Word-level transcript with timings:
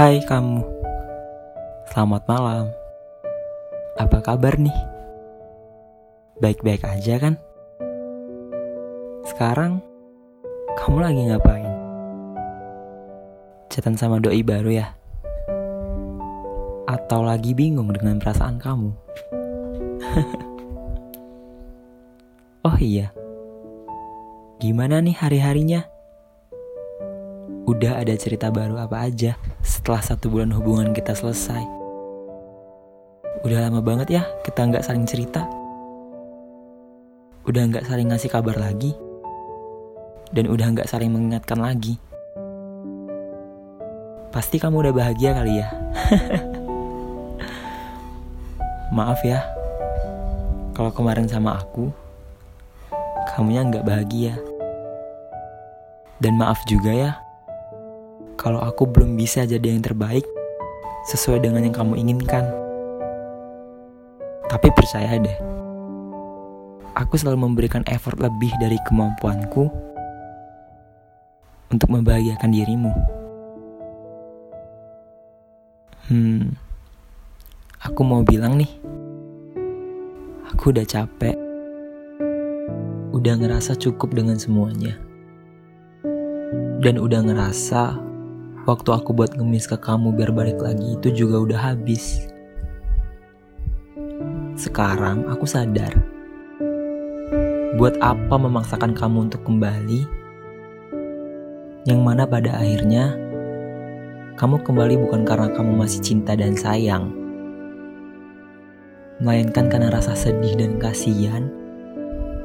Hai 0.00 0.16
kamu, 0.24 0.64
selamat 1.92 2.24
malam. 2.24 2.72
Apa 4.00 4.24
kabar 4.24 4.56
nih? 4.56 4.72
Baik-baik 6.40 6.88
aja 6.88 7.20
kan? 7.20 7.36
Sekarang 9.28 9.84
kamu 10.80 11.04
lagi 11.04 11.20
ngapain? 11.28 11.68
Chatan 13.68 14.00
sama 14.00 14.16
doi 14.24 14.40
baru 14.40 14.72
ya? 14.72 14.88
Atau 16.88 17.20
lagi 17.20 17.52
bingung 17.52 17.92
dengan 17.92 18.16
perasaan 18.24 18.56
kamu? 18.56 18.96
oh 22.72 22.78
iya, 22.80 23.12
gimana 24.64 25.04
nih 25.04 25.20
hari-harinya? 25.20 25.89
Udah 27.70 28.02
ada 28.02 28.10
cerita 28.18 28.50
baru 28.50 28.82
apa 28.82 29.06
aja 29.06 29.38
setelah 29.62 30.02
satu 30.02 30.26
bulan 30.26 30.50
hubungan 30.58 30.90
kita 30.90 31.14
selesai? 31.14 31.62
Udah 33.46 33.70
lama 33.70 33.78
banget 33.78 34.18
ya 34.18 34.26
kita 34.42 34.66
nggak 34.66 34.82
saling 34.82 35.06
cerita. 35.06 35.46
Udah 37.46 37.62
nggak 37.70 37.86
saling 37.86 38.10
ngasih 38.10 38.26
kabar 38.26 38.58
lagi. 38.58 38.90
Dan 40.34 40.50
udah 40.50 40.66
nggak 40.66 40.90
saling 40.90 41.14
mengingatkan 41.14 41.62
lagi. 41.62 41.94
Pasti 44.34 44.58
kamu 44.58 44.90
udah 44.90 44.94
bahagia 45.06 45.30
kali 45.30 45.62
ya. 45.62 45.70
Maaf 48.98 49.22
ya, 49.22 49.46
kalau 50.74 50.90
kemarin 50.90 51.30
sama 51.30 51.54
aku, 51.54 51.86
kamunya 53.30 53.62
nggak 53.62 53.86
bahagia. 53.86 54.34
Dan 56.18 56.34
maaf 56.34 56.58
juga 56.66 56.90
ya, 56.90 57.29
kalau 58.40 58.56
aku 58.56 58.88
belum 58.88 59.20
bisa 59.20 59.44
jadi 59.44 59.68
yang 59.68 59.84
terbaik 59.84 60.24
sesuai 61.12 61.44
dengan 61.44 61.60
yang 61.60 61.76
kamu 61.76 62.00
inginkan. 62.00 62.48
Tapi 64.48 64.72
percaya 64.72 65.20
deh, 65.20 65.38
aku 66.96 67.20
selalu 67.20 67.44
memberikan 67.44 67.84
effort 67.92 68.16
lebih 68.16 68.48
dari 68.56 68.80
kemampuanku 68.88 69.68
untuk 71.68 71.88
membahagiakan 71.92 72.50
dirimu. 72.50 72.92
Hmm, 76.08 76.56
aku 77.84 78.00
mau 78.02 78.24
bilang 78.24 78.56
nih, 78.56 78.72
aku 80.48 80.72
udah 80.72 80.82
capek, 80.88 81.36
udah 83.12 83.34
ngerasa 83.36 83.76
cukup 83.76 84.16
dengan 84.16 84.40
semuanya, 84.40 84.98
dan 86.82 86.98
udah 86.98 87.22
ngerasa 87.22 88.09
Waktu 88.70 88.86
aku 88.94 89.10
buat 89.10 89.34
ngemis 89.34 89.66
ke 89.66 89.74
kamu 89.74 90.14
biar 90.14 90.30
balik 90.30 90.62
lagi 90.62 90.94
itu 90.94 91.10
juga 91.10 91.42
udah 91.42 91.58
habis. 91.74 92.30
Sekarang 94.54 95.26
aku 95.26 95.42
sadar. 95.42 95.90
Buat 97.74 97.98
apa 97.98 98.30
memaksakan 98.38 98.94
kamu 98.94 99.26
untuk 99.26 99.42
kembali? 99.42 100.06
Yang 101.82 101.98
mana 101.98 102.22
pada 102.30 102.62
akhirnya 102.62 103.18
kamu 104.38 104.62
kembali 104.62 105.02
bukan 105.02 105.26
karena 105.26 105.50
kamu 105.50 105.74
masih 105.74 105.98
cinta 106.06 106.38
dan 106.38 106.54
sayang, 106.54 107.10
melainkan 109.18 109.66
karena 109.66 109.90
rasa 109.90 110.14
sedih 110.14 110.54
dan 110.54 110.78
kasihan 110.78 111.50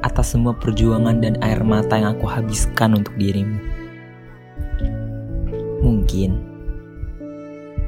atas 0.02 0.34
semua 0.34 0.58
perjuangan 0.58 1.22
dan 1.22 1.38
air 1.38 1.62
mata 1.62 1.94
yang 1.94 2.18
aku 2.18 2.26
habiskan 2.26 2.98
untuk 2.98 3.14
dirimu. 3.14 3.75
Mungkin 5.86 6.34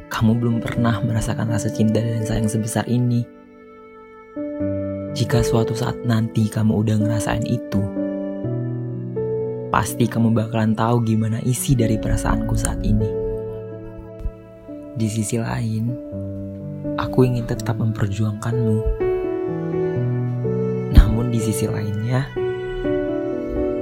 kamu 0.07 0.39
belum 0.39 0.57
pernah 0.63 1.03
merasakan 1.03 1.51
rasa 1.51 1.67
cinta 1.67 1.99
dan 1.99 2.23
sayang 2.23 2.47
sebesar 2.47 2.87
ini. 2.87 3.27
Jika 5.19 5.43
suatu 5.43 5.75
saat 5.75 5.99
nanti 6.07 6.47
kamu 6.47 6.79
udah 6.79 6.95
ngerasain 6.95 7.43
itu, 7.43 7.83
pasti 9.75 10.07
kamu 10.07 10.31
bakalan 10.31 10.79
tahu 10.79 11.03
gimana 11.03 11.43
isi 11.43 11.75
dari 11.75 11.99
perasaanku 11.99 12.55
saat 12.55 12.79
ini. 12.87 13.11
Di 14.95 15.07
sisi 15.11 15.43
lain, 15.43 15.91
aku 17.03 17.27
ingin 17.27 17.51
tetap 17.51 17.83
memperjuangkanmu. 17.83 18.79
Namun 20.95 21.35
di 21.35 21.43
sisi 21.43 21.67
lainnya, 21.67 22.31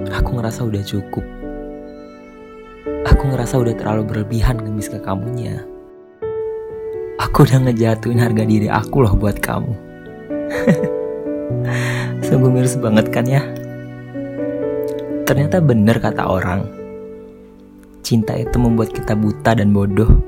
aku 0.08 0.40
ngerasa 0.40 0.64
udah 0.64 0.80
cukup 0.88 1.45
Ngerasa 3.26 3.58
udah 3.58 3.74
terlalu 3.74 4.02
berlebihan 4.06 4.62
ngemis 4.62 4.86
ke 4.86 5.02
kamunya. 5.02 5.66
Aku 7.18 7.42
udah 7.42 7.58
ngejatuhin 7.66 8.22
harga 8.22 8.46
diri 8.46 8.70
aku 8.70 9.02
loh 9.02 9.18
buat 9.18 9.42
kamu. 9.42 9.74
Sungguh 12.26 12.50
miris 12.54 12.78
banget 12.78 13.10
kan 13.10 13.26
ya? 13.26 13.42
Ternyata 15.26 15.58
bener 15.58 15.98
kata 15.98 16.22
orang. 16.22 16.70
Cinta 18.06 18.38
itu 18.38 18.54
membuat 18.62 18.94
kita 18.94 19.18
buta 19.18 19.58
dan 19.58 19.74
bodoh. 19.74 20.22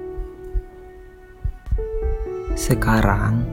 Sekarang, 2.59 3.47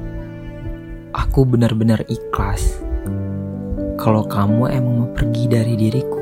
aku 1.13 1.45
benar-benar 1.45 2.01
ikhlas 2.09 2.81
kalau 3.95 4.27
kamu 4.27 4.69
emang 4.69 4.93
mau 5.01 5.09
pergi 5.15 5.47
dari 5.47 5.73
diriku 5.79 6.14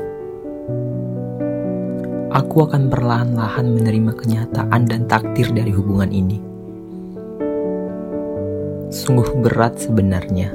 aku 2.34 2.66
akan 2.66 2.90
perlahan-lahan 2.90 3.78
menerima 3.78 4.10
kenyataan 4.18 4.90
dan 4.90 5.06
takdir 5.06 5.54
dari 5.54 5.70
hubungan 5.70 6.10
ini. 6.10 6.42
Sungguh 8.90 9.38
berat 9.38 9.78
sebenarnya 9.78 10.50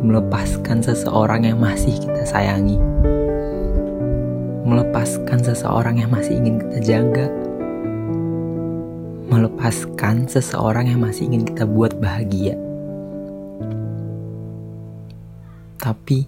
melepaskan 0.00 0.80
seseorang 0.80 1.44
yang 1.44 1.58
masih 1.58 1.92
kita 1.98 2.24
sayangi, 2.24 2.78
melepaskan 4.64 5.44
seseorang 5.44 6.00
yang 6.00 6.08
masih 6.14 6.40
ingin 6.40 6.56
kita 6.62 6.78
jaga, 6.80 7.26
melepaskan 9.28 10.24
seseorang 10.30 10.88
yang 10.88 11.02
masih 11.02 11.28
ingin 11.28 11.44
kita 11.44 11.68
buat 11.68 11.98
bahagia. 12.00 12.56
Tapi, 15.76 16.24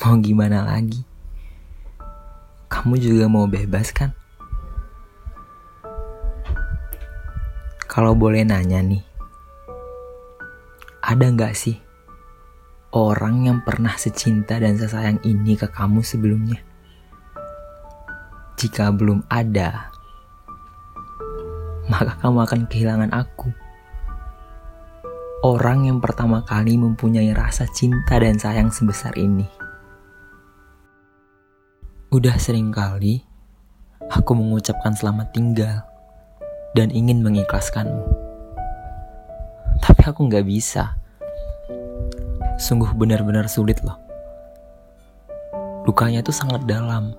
mau 0.00 0.16
gimana 0.22 0.64
lagi? 0.64 1.13
Kamu 2.74 2.98
juga 2.98 3.30
mau 3.30 3.46
bebas 3.46 3.94
kan? 3.94 4.10
Kalau 7.86 8.18
boleh 8.18 8.42
nanya 8.42 8.82
nih, 8.82 9.06
ada 10.98 11.22
nggak 11.30 11.54
sih 11.54 11.78
orang 12.90 13.46
yang 13.46 13.58
pernah 13.62 13.94
secinta 13.94 14.58
dan 14.58 14.74
sesayang 14.74 15.22
ini 15.22 15.54
ke 15.54 15.70
kamu 15.70 16.02
sebelumnya? 16.02 16.58
Jika 18.58 18.90
belum 18.90 19.22
ada, 19.30 19.94
maka 21.86 22.18
kamu 22.18 22.42
akan 22.42 22.60
kehilangan 22.66 23.14
aku. 23.14 23.54
Orang 25.46 25.86
yang 25.86 26.02
pertama 26.02 26.42
kali 26.42 26.74
mempunyai 26.74 27.30
rasa 27.30 27.70
cinta 27.70 28.18
dan 28.18 28.34
sayang 28.34 28.74
sebesar 28.74 29.14
ini. 29.14 29.63
Udah 32.14 32.38
sering 32.38 32.70
kali 32.70 33.26
aku 34.06 34.38
mengucapkan 34.38 34.94
selamat 34.94 35.34
tinggal 35.34 35.82
dan 36.78 36.94
ingin 36.94 37.18
mengikhlaskanmu. 37.26 38.06
Tapi 39.82 40.02
aku 40.06 40.30
nggak 40.30 40.46
bisa. 40.46 40.94
Sungguh 42.54 42.94
benar-benar 42.94 43.50
sulit 43.50 43.82
loh. 43.82 43.98
Lukanya 45.90 46.22
itu 46.22 46.30
sangat 46.30 46.62
dalam. 46.70 47.18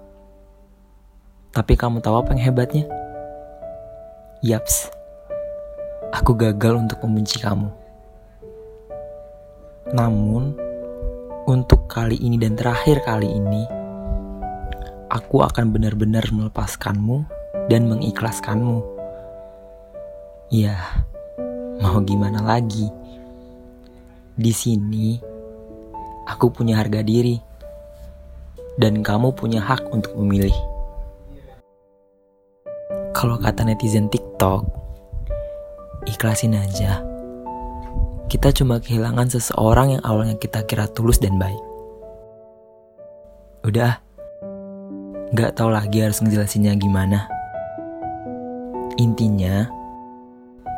Tapi 1.52 1.76
kamu 1.76 2.00
tahu 2.00 2.16
apa 2.16 2.32
yang 2.32 2.56
hebatnya? 2.56 2.88
Yaps, 4.48 4.96
aku 6.16 6.40
gagal 6.40 6.88
untuk 6.88 7.04
membenci 7.04 7.44
kamu. 7.44 7.68
Namun, 9.92 10.56
untuk 11.52 11.84
kali 11.92 12.16
ini 12.16 12.40
dan 12.40 12.56
terakhir 12.56 13.04
kali 13.04 13.28
ini, 13.28 13.85
aku 15.16 15.40
akan 15.48 15.72
benar-benar 15.72 16.28
melepaskanmu 16.28 17.24
dan 17.72 17.88
mengikhlaskanmu. 17.88 18.84
Ya, 20.52 20.76
mau 21.80 22.04
gimana 22.04 22.44
lagi? 22.44 22.92
Di 24.36 24.52
sini, 24.52 25.16
aku 26.28 26.52
punya 26.52 26.84
harga 26.84 27.00
diri, 27.00 27.40
dan 28.76 29.00
kamu 29.00 29.32
punya 29.32 29.64
hak 29.64 29.88
untuk 29.96 30.12
memilih. 30.20 30.56
Kalau 33.16 33.40
kata 33.40 33.64
netizen 33.64 34.12
TikTok, 34.12 34.68
ikhlasin 36.04 36.60
aja. 36.60 37.00
Kita 38.28 38.52
cuma 38.52 38.84
kehilangan 38.84 39.32
seseorang 39.32 39.96
yang 39.96 40.04
awalnya 40.04 40.36
kita 40.36 40.68
kira 40.68 40.92
tulus 40.92 41.24
dan 41.24 41.40
baik. 41.40 41.64
Udah, 43.64 44.05
Gak 45.36 45.60
tau 45.60 45.68
lagi 45.68 46.00
harus 46.00 46.24
ngejelasinnya 46.24 46.80
gimana. 46.80 47.28
Intinya, 48.96 49.68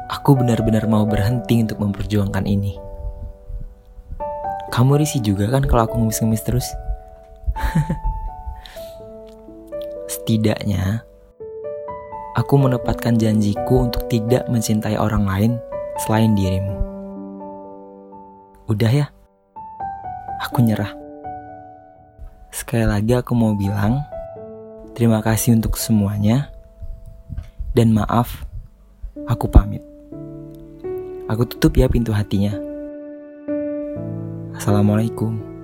aku 0.10 0.34
benar-benar 0.34 0.90
mau 0.90 1.06
berhenti 1.06 1.62
untuk 1.62 1.78
memperjuangkan 1.78 2.42
ini. 2.42 2.74
Kamu 4.74 4.98
risih 4.98 5.22
juga 5.22 5.46
kan 5.54 5.62
kalau 5.62 5.86
aku 5.86 6.02
ngemis-ngemis 6.02 6.42
terus? 6.42 6.66
Setidaknya, 10.18 11.06
aku 12.34 12.58
menepatkan 12.58 13.22
janjiku 13.22 13.86
untuk 13.86 14.10
tidak 14.10 14.50
mencintai 14.50 14.98
orang 14.98 15.30
lain 15.30 15.52
selain 16.02 16.34
dirimu. 16.34 16.74
Udah 18.74 18.90
ya, 18.90 19.06
aku 20.42 20.66
nyerah. 20.66 20.98
Sekali 22.50 22.90
lagi 22.90 23.14
aku 23.14 23.38
mau 23.38 23.54
bilang, 23.54 24.02
terima 24.98 25.22
kasih 25.22 25.54
untuk 25.54 25.78
semuanya, 25.78 26.50
dan 27.78 27.94
maaf, 27.94 28.50
aku 29.30 29.46
pamit. 29.46 29.86
Aku 31.30 31.46
tutup 31.46 31.78
ya 31.78 31.86
pintu 31.86 32.10
hatinya. 32.18 32.58
Assalamualaikum. 34.58 35.57